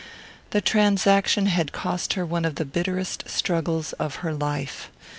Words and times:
The 0.49 0.61
transaction 0.61 1.45
had 1.45 1.71
cost 1.73 2.13
her 2.13 2.25
one 2.25 2.43
of 2.43 2.55
the 2.55 2.65
bitterest 2.65 3.29
struggles 3.29 3.93
of 3.93 4.15
her 4.25 4.33
life. 4.33 4.89